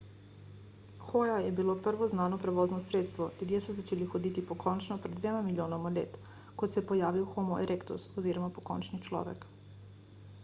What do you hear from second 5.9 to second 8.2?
let ko se je pojavil homo erectus